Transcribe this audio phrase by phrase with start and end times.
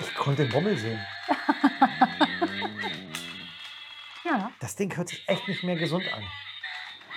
[0.00, 1.00] Ich konnte den Bommel sehen.
[4.24, 6.22] Ja, Das Ding hört sich echt nicht mehr gesund an.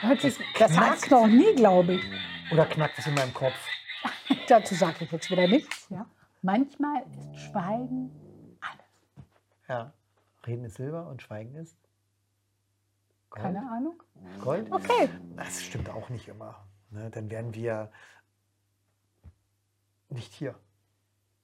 [0.01, 0.99] hört sich, das knackt.
[1.01, 2.03] sagt noch nie, glaube ich.
[2.51, 3.53] Oder knackt es in meinem Kopf?
[4.47, 5.87] Dazu sage ich jetzt wieder nichts.
[5.89, 6.05] Ja.
[6.41, 8.11] Manchmal ist Schweigen
[8.59, 9.27] alles.
[9.67, 9.93] Ja.
[10.45, 11.77] Reden ist Silber und Schweigen ist
[13.29, 13.43] Gold.
[13.43, 14.01] Keine Ahnung.
[14.41, 14.71] Gold?
[14.71, 15.09] Okay.
[15.37, 16.65] Das stimmt auch nicht immer.
[16.89, 17.09] Ne?
[17.11, 17.91] Dann wären wir
[20.09, 20.55] nicht hier.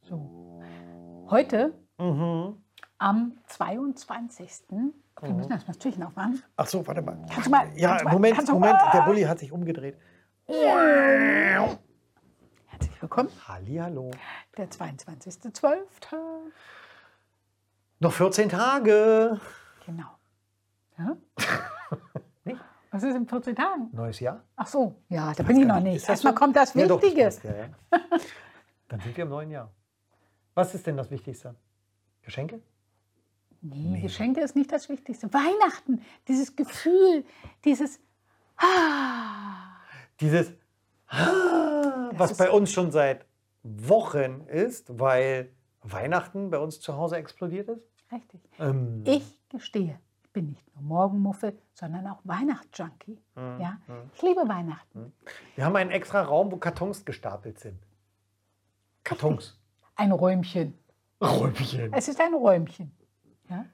[0.01, 0.61] So.
[1.31, 2.61] Heute Mhm.
[2.97, 4.49] am 22.
[5.21, 6.41] Wir müssen das natürlich noch machen.
[6.57, 7.17] Ach so, warte mal.
[7.31, 7.67] Kannst du mal.
[7.77, 8.73] Ja, kannst mal- Moment, kannst Moment.
[8.93, 9.05] Der Ah!
[9.05, 9.97] Bulli hat sich umgedreht.
[12.67, 13.29] Herzlich willkommen.
[13.47, 14.11] Hallihallo.
[14.57, 16.51] Der 22.12.
[17.99, 19.39] Noch 14 Tage.
[19.85, 20.07] Genau.
[20.97, 21.15] Ja?
[22.91, 23.89] Was ist in 14 Tagen?
[23.93, 24.43] Neues Jahr.
[24.57, 26.09] Ach so, ja, da bin ich noch nicht.
[26.09, 26.39] Erstmal so?
[26.39, 27.21] kommt das Ja, doch, Wichtige.
[27.43, 27.67] ja, ja.
[28.89, 29.71] Dann sind wir im neuen Jahr.
[30.53, 31.55] Was ist denn das Wichtigste?
[32.23, 32.61] Geschenke?
[33.61, 35.31] Nee, Geschenke ist nicht das Wichtigste.
[35.33, 37.23] Weihnachten, dieses Gefühl,
[37.63, 37.99] dieses
[38.57, 39.77] Ah,
[40.19, 40.53] Dieses,
[41.09, 43.25] was ist- bei uns schon seit
[43.63, 47.83] Wochen ist, weil Weihnachten bei uns zu Hause explodiert ist.
[48.11, 48.39] richtig.
[48.59, 53.17] Ähm, Ich gestehe, ich bin nicht nur Morgenmuffel, sondern auch Weihnachtsjunkie.
[53.35, 53.79] Ja,
[54.13, 55.11] ich liebe Weihnachten.
[55.55, 57.79] wir haben einen extra Raum, wo Kartons gestapelt sind.
[59.03, 59.57] Kartons.
[60.01, 60.73] Ein Räumchen.
[61.21, 61.93] Räumchen.
[61.93, 62.91] Es ist ein Räumchen.
[63.47, 63.65] Ja,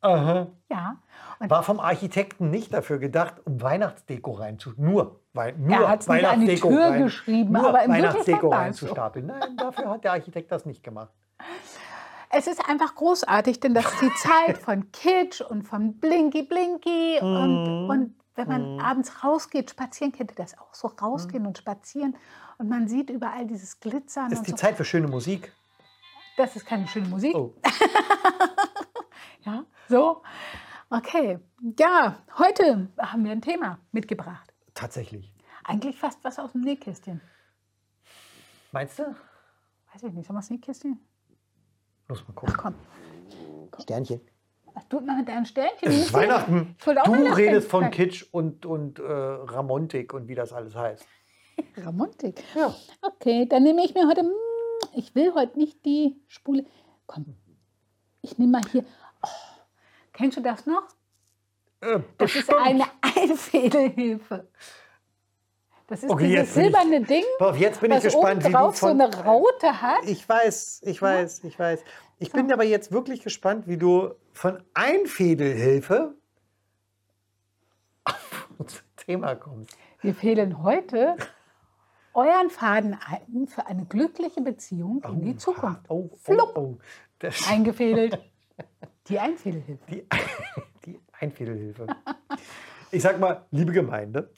[0.00, 0.46] Aha.
[0.70, 0.96] ja.
[1.40, 4.74] Und War vom Architekten nicht dafür gedacht, um Weihnachtsdeko reinzu...
[4.76, 7.90] Nur, weil, nur Er hat's nicht an die Weihnachtsdeko Tür rein, geschrieben, nur aber in
[7.90, 9.26] Weihnachtsdeko reinzustapeln.
[9.26, 11.10] Nein, dafür hat der Architekt das nicht gemacht.
[12.30, 17.18] es ist einfach großartig, denn das ist die Zeit von Kitsch und von Blinky Blinky.
[17.20, 17.36] Mhm.
[17.36, 22.16] Und, und wenn man abends rausgeht, spazieren, kennt ihr das auch, so rausgehen und spazieren.
[22.58, 24.26] Und man sieht überall dieses Glitzern.
[24.26, 24.32] Mhm.
[24.32, 24.56] Ist die so.
[24.56, 25.52] Zeit für schöne Musik.
[26.36, 27.34] Das ist keine schöne Musik.
[27.34, 27.54] Oh.
[29.44, 30.22] Ja, so.
[30.88, 31.38] Okay.
[31.78, 34.54] Ja, heute haben wir ein Thema mitgebracht.
[34.72, 35.34] Tatsächlich.
[35.64, 37.20] Eigentlich fast was aus dem Nähkästchen.
[38.72, 39.02] Meinst du?
[39.92, 40.98] Weiß ich nicht, haben wir das Nähkästchen?
[42.08, 42.56] Los, mal gucken.
[42.56, 42.74] Komm.
[43.80, 44.20] Sternchen.
[44.74, 45.88] Was tut man mit deinen Sternchen?
[45.88, 46.76] Es ist Weihnachten.
[46.84, 47.90] Du Weihnachten redest von.
[47.90, 51.06] Kitsch und, und äh, Ramontik und wie das alles heißt.
[51.78, 52.42] Ramontik.
[52.54, 52.74] Ja.
[53.00, 54.24] Okay, dann nehme ich mir heute.
[54.24, 54.32] mm,
[54.94, 56.64] Ich will heute nicht die Spule.
[57.06, 57.36] Komm,
[58.22, 58.84] ich nehme mal hier.
[59.22, 59.28] Oh,
[60.12, 60.82] kennst du das noch?
[61.80, 64.48] Äh, Das ist eine Einfädelhilfe.
[65.86, 67.24] Das ist Okay, dieses bin ich- silberne Ding,
[67.58, 69.00] jetzt bin ich gespannt, wie du drauf so von.
[69.00, 70.04] eine Raute hat.
[70.06, 71.84] Ich weiß, ich weiß, ich weiß.
[72.18, 76.14] Ich bin aber jetzt wirklich gespannt, wie du von Einfädelhilfe
[78.04, 79.76] auf unser Thema kommst.
[80.00, 81.16] Wir fehlen heute
[82.14, 85.82] euren Faden ein für eine glückliche Beziehung in die Zukunft.
[85.88, 86.78] Oh, oh, oh.
[87.18, 88.18] Das, Eingefädelt.
[89.08, 89.84] Die Einfädelhilfe.
[89.90, 90.06] die,
[90.86, 91.86] die Einfädelhilfe.
[92.90, 94.30] Ich sag mal, liebe Gemeinde,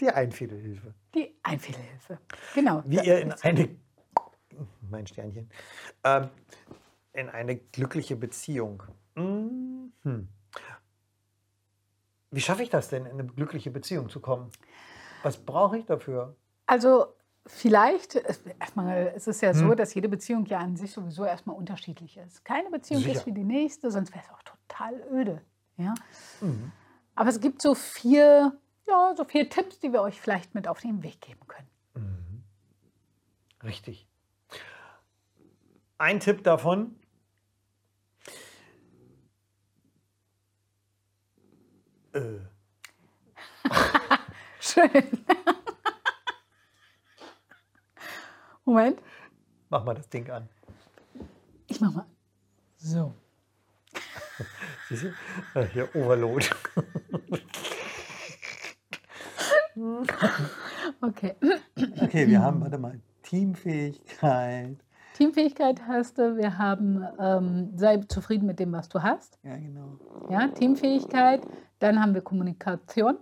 [0.00, 0.94] die Einfädelhilfe.
[1.14, 2.18] Die Einfädelhilfe.
[2.56, 2.82] Genau.
[2.86, 3.68] Wie ihr in eine,
[4.90, 5.50] mein Sternchen,
[6.04, 6.28] ähm,
[7.12, 8.82] in eine glückliche Beziehung.
[9.14, 9.92] Mhm.
[12.30, 14.50] Wie schaffe ich das denn, in eine glückliche Beziehung zu kommen?
[15.22, 16.36] Was brauche ich dafür?
[16.66, 17.06] Also
[17.46, 18.14] vielleicht,
[18.60, 22.44] erstmal, es ist ja so, dass jede Beziehung ja an sich sowieso erstmal unterschiedlich ist.
[22.44, 23.14] Keine Beziehung Sicher.
[23.14, 25.42] ist wie die nächste, sonst wäre es auch total öde.
[25.76, 25.94] Ja?
[26.40, 26.70] Mhm.
[27.16, 30.80] Aber es gibt so vier, ja, so vier Tipps, die wir euch vielleicht mit auf
[30.80, 31.66] den Weg geben können.
[33.62, 34.06] Richtig.
[36.00, 36.96] Ein Tipp davon.
[42.14, 42.38] Äh,
[44.60, 44.90] Schön.
[48.64, 49.02] Moment,
[49.68, 50.48] mach mal das Ding an.
[51.66, 52.06] ich mach mal.
[52.78, 53.14] So.
[54.88, 55.14] Siehst du?
[55.54, 56.46] Äh, Hier, Overload.
[61.02, 61.34] Okay.
[62.02, 64.76] Okay, wir haben, warte mal, Teamfähigkeit.
[65.20, 69.38] Teamfähigkeit hast du, wir haben, ähm, sei zufrieden mit dem, was du hast.
[69.42, 69.98] Ja, genau.
[70.30, 71.46] Ja, Teamfähigkeit.
[71.78, 73.18] Dann haben wir Kommunikation.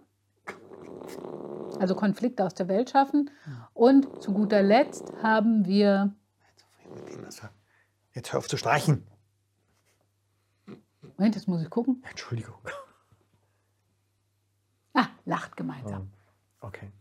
[1.81, 3.31] Also Konflikte aus der Welt schaffen.
[3.75, 6.15] Und zu guter Letzt haben wir,
[8.13, 9.05] Jetzt hör auf zu streichen.
[11.03, 12.05] Moment, jetzt muss ich gucken.
[12.09, 12.55] Entschuldigung.
[14.95, 16.13] Ah, lacht gemeinsam.
[16.61, 16.93] Okay.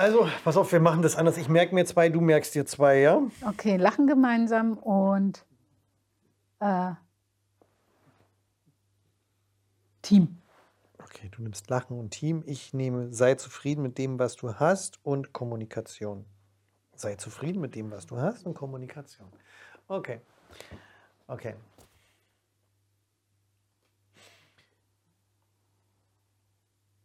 [0.00, 1.36] Also, pass auf, wir machen das anders.
[1.36, 3.20] Ich merke mir zwei, du merkst dir zwei, ja?
[3.46, 5.44] Okay, lachen gemeinsam und
[6.58, 6.92] äh,
[10.00, 10.40] Team.
[11.04, 12.42] Okay, du nimmst Lachen und Team.
[12.46, 16.24] Ich nehme sei zufrieden mit dem, was du hast und Kommunikation.
[16.94, 19.28] Sei zufrieden mit dem, was du hast und Kommunikation.
[19.86, 20.22] Okay.
[21.26, 21.56] Okay.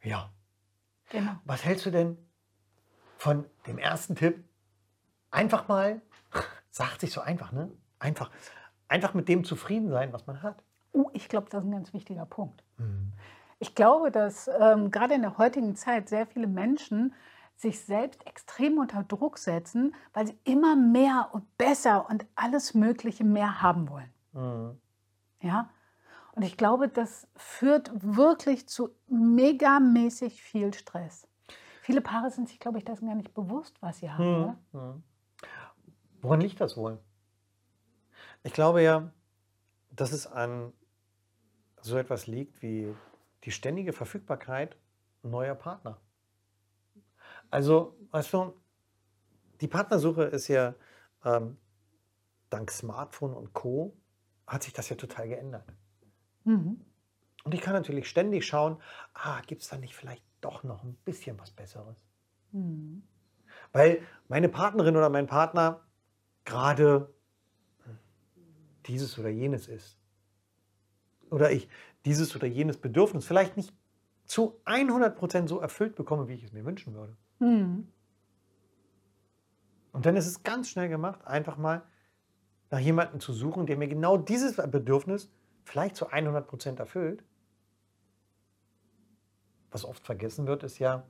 [0.02, 0.32] Ja.
[1.10, 1.34] Genau.
[1.44, 2.25] Was hältst du denn
[3.26, 4.44] von dem ersten Tipp?
[5.32, 6.00] Einfach mal,
[6.70, 7.72] sagt sich so einfach, ne?
[7.98, 8.30] Einfach,
[8.88, 10.64] einfach mit dem zufrieden sein, was man hat.
[10.94, 12.64] Uh, ich glaube, das ist ein ganz wichtiger Punkt.
[13.58, 17.16] Ich glaube, dass ähm, gerade in der heutigen Zeit sehr viele Menschen
[17.56, 23.24] sich selbst extrem unter Druck setzen, weil sie immer mehr und besser und alles Mögliche
[23.24, 24.14] mehr haben wollen.
[24.34, 24.80] Mhm.
[25.42, 25.72] Ja?
[26.34, 31.28] Und ich glaube, das führt wirklich zu megamäßig viel Stress.
[31.86, 34.24] Viele Paare sind sich, glaube ich, dessen gar nicht bewusst, was sie haben.
[34.24, 34.58] Oder?
[34.72, 35.04] Mhm.
[36.24, 36.98] Woran liegt das wohl?
[38.42, 39.12] Ich glaube ja,
[39.92, 40.74] dass es an
[41.82, 42.92] so etwas liegt wie
[43.44, 44.76] die ständige Verfügbarkeit
[45.22, 46.02] neuer Partner.
[47.52, 48.60] Also, weißt du,
[49.62, 50.74] die Partnersuche ist ja
[51.24, 51.56] ähm,
[52.50, 53.96] dank Smartphone und Co.
[54.48, 55.72] hat sich das ja total geändert.
[56.46, 56.82] Mhm.
[57.44, 58.82] Und ich kann natürlich ständig schauen,
[59.14, 62.06] ah, gibt es da nicht vielleicht doch noch ein bisschen was Besseres?
[62.52, 63.04] Mhm.
[63.74, 65.82] Weil meine Partnerin oder mein Partner
[66.46, 67.14] gerade
[68.86, 69.98] dieses oder jenes ist.
[71.32, 71.68] Oder ich
[72.06, 73.74] dieses oder jenes Bedürfnis vielleicht nicht
[74.26, 77.18] zu 100% so erfüllt bekomme, wie ich es mir wünschen würde.
[77.40, 77.88] Mhm.
[79.92, 81.84] Und dann ist es ganz schnell gemacht, einfach mal
[82.70, 85.32] nach jemandem zu suchen, der mir genau dieses Bedürfnis
[85.64, 87.24] vielleicht zu 100% erfüllt.
[89.72, 91.06] Was oft vergessen wird, ist ja,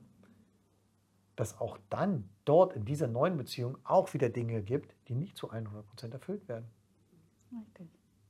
[1.36, 5.52] dass auch dann dort in dieser neuen Beziehung auch wieder Dinge gibt, die nicht zu
[5.52, 6.68] 100% erfüllt werden.
[7.52, 7.88] Richtig.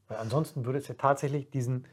[0.09, 1.87] Weil ansonsten würde es ja tatsächlich diesen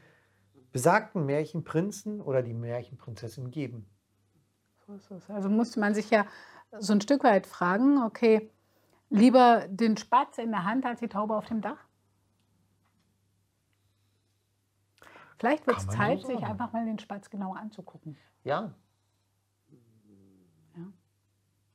[0.72, 3.86] besagten Märchenprinzen oder die Märchenprinzessin geben.
[4.86, 5.30] So ist es.
[5.30, 6.26] Also musste man sich ja
[6.78, 8.50] so ein Stück weit fragen, okay,
[9.08, 11.78] lieber den Spatz in der Hand als die Taube auf dem Dach?
[15.44, 18.16] Vielleicht wird es so Zeit, sich einfach mal den Spatz genauer anzugucken.
[18.44, 18.72] Ja.
[20.74, 20.84] Ja,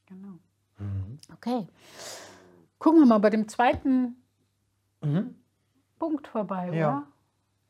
[0.08, 0.40] genau.
[0.80, 1.20] Mhm.
[1.34, 1.68] Okay.
[2.80, 4.16] Gucken wir mal bei dem zweiten
[5.02, 5.36] Mhm.
[6.00, 6.90] Punkt vorbei, Ja.
[6.90, 7.08] oder?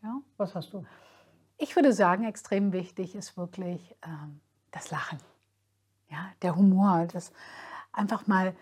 [0.01, 0.21] Ja.
[0.37, 0.85] Was hast du?
[1.57, 4.39] Ich würde sagen, extrem wichtig ist wirklich ähm,
[4.71, 5.19] das Lachen.
[6.07, 7.33] Ja, der Humor, das
[7.91, 8.55] einfach mal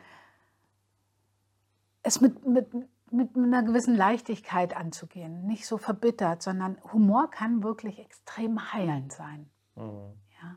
[2.02, 2.74] es mit, mit,
[3.12, 9.50] mit einer gewissen Leichtigkeit anzugehen, nicht so verbittert, sondern Humor kann wirklich extrem heilend sein.
[9.76, 10.14] Mhm.
[10.42, 10.56] Ja,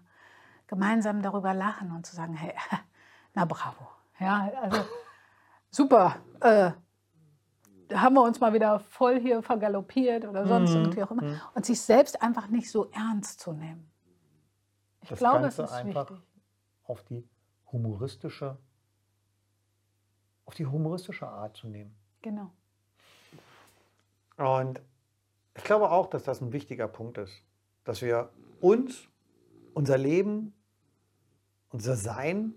[0.67, 2.55] gemeinsam darüber lachen und zu sagen, hey,
[3.35, 3.87] na bravo.
[4.19, 4.85] Ja, also
[5.70, 6.17] super.
[6.41, 6.73] Äh,
[7.88, 11.23] da haben wir uns mal wieder voll hier vergaloppiert oder sonst Mhm, irgendwie auch immer.
[11.23, 11.41] mhm.
[11.55, 13.91] Und sich selbst einfach nicht so ernst zu nehmen.
[15.02, 16.26] Ich Das glaube, es Ganze ist einfach wichtig.
[16.85, 17.29] auf die
[17.73, 18.58] humoristische,
[20.44, 21.97] auf die humoristische Art zu nehmen.
[22.22, 22.52] Genau.
[24.37, 24.81] Und
[25.56, 27.43] ich glaube auch, dass das ein wichtiger Punkt ist,
[27.84, 28.31] dass wir
[28.61, 29.08] uns,
[29.75, 30.55] unser Leben,
[31.70, 32.55] unser Sein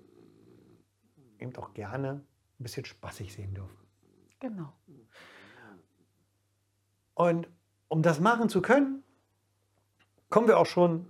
[1.40, 2.26] eben auch gerne
[2.60, 3.78] ein bisschen spaßig sehen dürfen.
[4.40, 4.74] Genau.
[7.14, 7.48] Und
[7.88, 9.04] um das machen zu können,
[10.30, 11.06] kommen wir auch schon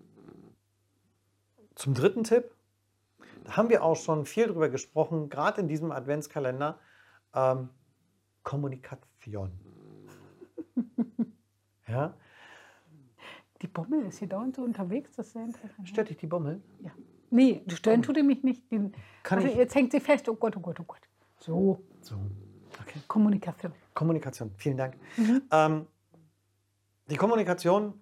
[1.76, 2.52] zum dritten Tipp.
[3.46, 6.80] Da haben wir auch schon viel drüber gesprochen, gerade in diesem Adventskalender.
[7.34, 7.70] Ähm,
[8.44, 9.52] Kommunikation.
[11.88, 12.14] ja,
[13.62, 15.88] Die Bommel ist hier dauernd so unterwegs, das ist sehr interessant.
[15.90, 16.62] stört dich die Bommel?
[16.82, 16.92] Ja.
[17.30, 18.70] Nee, stören tut ihr mich nicht.
[18.72, 18.92] Die,
[19.24, 20.28] Kann also ich- Jetzt hängt sie fest.
[20.30, 21.02] Oh Gott, oh Gott, oh Gott.
[21.40, 22.16] So, So,
[22.80, 23.00] okay.
[23.08, 23.74] Kommunikation.
[23.94, 24.96] Kommunikation, vielen Dank.
[25.52, 25.88] Ähm,
[27.10, 28.00] die Kommunikation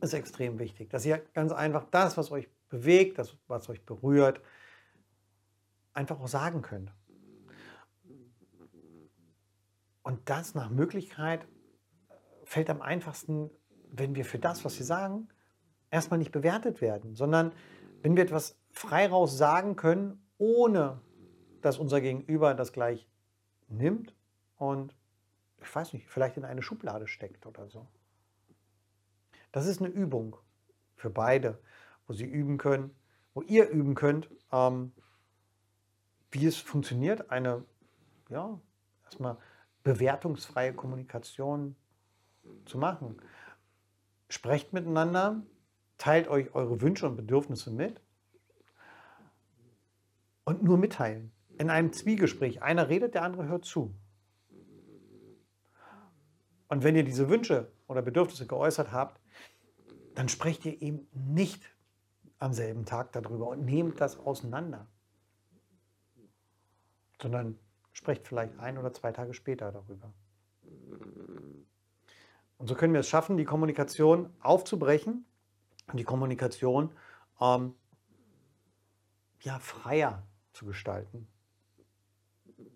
[0.00, 4.40] ist extrem wichtig, dass ihr ganz einfach das, was euch bewegt, das, was euch berührt,
[5.92, 6.92] einfach auch sagen könnt.
[10.10, 11.46] Und das nach Möglichkeit
[12.42, 13.48] fällt am einfachsten,
[13.92, 15.28] wenn wir für das, was wir sagen,
[15.88, 17.52] erstmal nicht bewertet werden, sondern
[18.02, 21.00] wenn wir etwas frei raus sagen können, ohne
[21.60, 23.08] dass unser Gegenüber das gleich
[23.68, 24.12] nimmt
[24.56, 24.96] und
[25.60, 27.86] ich weiß nicht, vielleicht in eine Schublade steckt oder so.
[29.52, 30.36] Das ist eine Übung
[30.96, 31.62] für beide,
[32.08, 32.96] wo sie üben können,
[33.32, 34.90] wo ihr üben könnt, ähm,
[36.32, 37.64] wie es funktioniert, eine
[38.28, 38.58] ja,
[39.04, 39.36] erstmal
[39.82, 41.76] bewertungsfreie Kommunikation
[42.66, 43.20] zu machen.
[44.28, 45.42] Sprecht miteinander,
[45.98, 48.00] teilt euch eure Wünsche und Bedürfnisse mit
[50.44, 51.32] und nur mitteilen.
[51.58, 53.94] In einem Zwiegespräch, einer redet, der andere hört zu.
[56.68, 59.20] Und wenn ihr diese Wünsche oder Bedürfnisse geäußert habt,
[60.14, 61.62] dann sprecht ihr eben nicht
[62.38, 64.86] am selben Tag darüber und nehmt das auseinander.
[67.20, 67.58] sondern
[67.92, 70.12] sprecht vielleicht ein oder zwei Tage später darüber.
[72.58, 75.24] Und so können wir es schaffen, die Kommunikation aufzubrechen
[75.88, 76.90] und die Kommunikation
[77.40, 77.74] ähm,
[79.40, 81.26] ja, freier zu gestalten.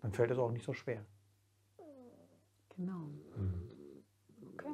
[0.01, 1.05] Dann fällt es auch nicht so schwer.
[2.75, 3.09] Genau.
[4.53, 4.73] Okay.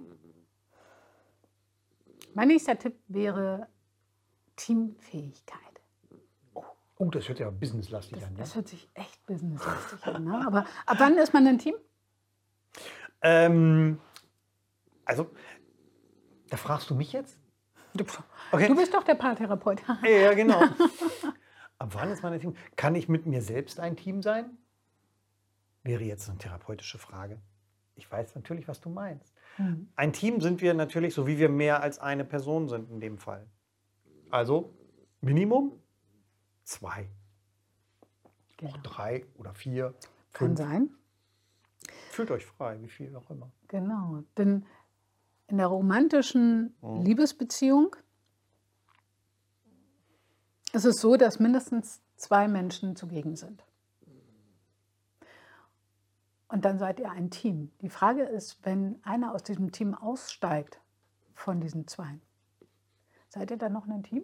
[2.33, 3.67] Mein nächster Tipp wäre
[4.55, 5.70] Teamfähigkeit.
[7.01, 8.36] Oh, das hört ja businesslastig Das, an.
[8.36, 8.55] das Ja?
[8.58, 10.24] hört sich echt businesslastig an.
[10.24, 10.46] Ne?
[10.46, 11.74] Aber ab wann ist man ein Team?
[13.24, 14.00] Ähm,
[15.03, 15.31] also,
[16.51, 17.39] da fragst du mich jetzt?
[17.96, 18.03] Du,
[18.51, 18.67] Okay.
[18.67, 19.81] du bist doch der Paartherapeut.
[20.03, 20.62] Ja, genau.
[21.79, 22.53] Ab wann ist man ein Team?
[22.75, 24.55] Kann ich mit mir selbst ein Team sein?
[25.81, 27.41] Wäre jetzt eine therapeutische Frage.
[27.96, 29.34] Ich weiß natürlich, was du meinst.
[29.55, 29.89] Hm.
[29.96, 33.17] Ein Team sind wir natürlich, so wie wir mehr als eine Person sind in dem
[33.17, 33.48] Fall.
[34.29, 34.75] Also
[35.22, 35.80] Minimum
[36.71, 37.09] zwei,
[38.57, 38.77] Genau.
[38.83, 39.93] drei oder vier,
[40.33, 40.59] Kann fünf.
[40.59, 40.89] sein.
[42.11, 43.51] Fühlt euch frei, wie viel auch immer.
[43.67, 44.23] Genau.
[44.37, 44.65] Denn
[45.47, 47.01] in der romantischen Mhm.
[47.03, 47.95] Liebesbeziehung
[50.73, 53.63] ist es so, dass mindestens zwei Menschen zugegen sind.
[56.47, 57.71] Und dann seid ihr ein Team.
[57.81, 60.81] Die Frage ist, wenn einer aus diesem Team aussteigt
[61.33, 62.19] von diesen zwei,
[63.29, 64.23] seid ihr dann noch ein Team?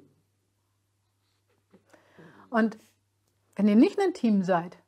[2.58, 2.80] Und
[3.56, 4.80] wenn ihr nicht ein Team seid,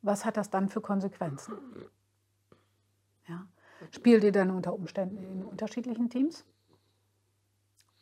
[0.00, 1.52] was hat das dann für Konsequenzen?
[3.28, 3.46] Ja.
[3.90, 6.46] Spielt ihr dann unter Umständen in unterschiedlichen Teams?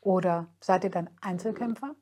[0.02, 1.96] Oder seid ihr dann Einzelkämpfer?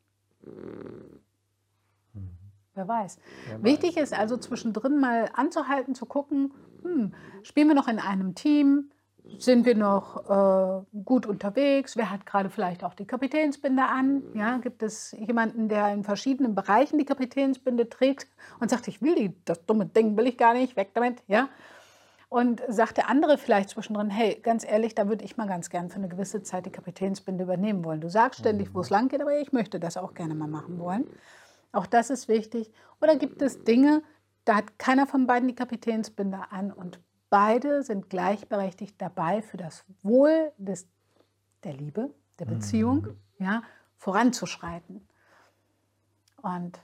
[2.75, 3.19] Wer weiß.
[3.63, 8.91] Wichtig ist also zwischendrin mal anzuhalten, zu gucken, hm, spielen wir noch in einem Team?
[9.39, 11.97] Sind wir noch äh, gut unterwegs?
[11.97, 14.23] Wer hat gerade vielleicht auch die Kapitänsbinde an?
[14.35, 18.27] Ja, gibt es jemanden, der in verschiedenen Bereichen die Kapitänsbinde trägt
[18.59, 21.49] und sagt, ich will die, das dumme Ding will ich gar nicht, weg damit, ja?
[22.29, 25.91] Und sagt der andere vielleicht zwischendrin, hey, ganz ehrlich, da würde ich mal ganz gern
[25.91, 28.01] für eine gewisse Zeit die Kapitänsbinde übernehmen wollen.
[28.01, 30.79] Du sagst ständig, wo es lang geht, aber ich möchte das auch gerne mal machen
[30.79, 31.07] wollen.
[31.73, 32.73] Auch das ist wichtig.
[33.01, 34.03] Oder gibt es Dinge,
[34.47, 36.99] da hat keiner von beiden die Kapitänsbinde an und
[37.33, 40.87] beide sind gleichberechtigt dabei, für das Wohl des,
[41.65, 43.09] der Liebe, der Beziehung,
[43.39, 43.63] ja,
[43.97, 45.09] voranzuschreiten
[46.43, 46.79] und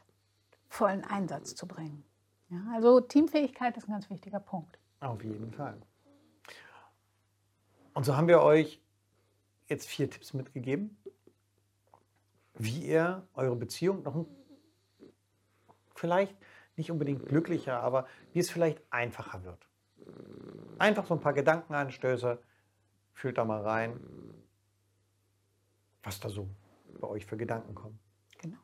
[0.71, 2.03] vollen Einsatz zu bringen.
[2.49, 4.79] Ja, also Teamfähigkeit ist ein ganz wichtiger Punkt.
[5.01, 5.77] Auf jeden Fall.
[7.93, 8.81] Und so haben wir euch
[9.67, 10.97] jetzt vier Tipps mitgegeben,
[12.55, 14.25] wie ihr eure Beziehung noch
[15.95, 16.35] vielleicht
[16.77, 19.69] nicht unbedingt glücklicher, aber wie es vielleicht einfacher wird.
[20.79, 22.41] Einfach so ein paar Gedankenanstöße,
[23.13, 23.99] fühlt da mal rein,
[26.03, 26.49] was da so
[27.01, 27.99] bei euch für Gedanken kommen.
[28.39, 28.59] Genau.